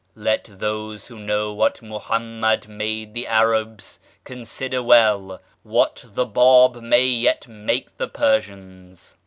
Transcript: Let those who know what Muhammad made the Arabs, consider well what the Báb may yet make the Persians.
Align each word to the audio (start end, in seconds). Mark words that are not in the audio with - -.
Let 0.15 0.45
those 0.53 1.05
who 1.05 1.19
know 1.19 1.53
what 1.53 1.83
Muhammad 1.83 2.67
made 2.67 3.13
the 3.13 3.27
Arabs, 3.27 3.99
consider 4.23 4.81
well 4.81 5.39
what 5.61 6.03
the 6.07 6.25
Báb 6.25 6.81
may 6.81 7.05
yet 7.05 7.47
make 7.47 7.95
the 7.97 8.07
Persians. 8.07 9.15